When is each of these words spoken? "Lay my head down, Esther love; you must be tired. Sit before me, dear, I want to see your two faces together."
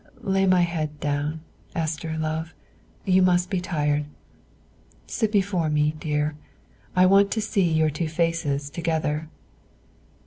"Lay 0.23 0.47
my 0.47 0.61
head 0.61 0.99
down, 0.99 1.41
Esther 1.75 2.17
love; 2.17 2.55
you 3.05 3.21
must 3.21 3.51
be 3.51 3.61
tired. 3.61 4.05
Sit 5.05 5.31
before 5.31 5.69
me, 5.69 5.93
dear, 5.99 6.35
I 6.95 7.05
want 7.05 7.29
to 7.33 7.39
see 7.39 7.71
your 7.71 7.91
two 7.91 8.07
faces 8.07 8.71
together." 8.71 9.29